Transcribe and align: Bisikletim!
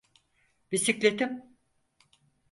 Bisikletim! 0.71 1.45